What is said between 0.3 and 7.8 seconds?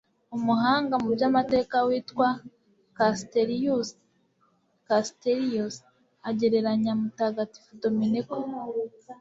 umuhanga mu by'amateka witwa kasteliyusi(castellius) agereranya mutagatifu